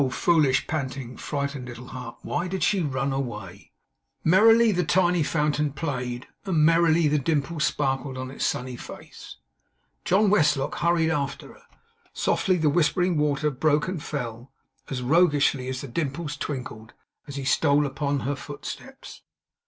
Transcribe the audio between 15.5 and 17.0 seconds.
the dimples twinkled,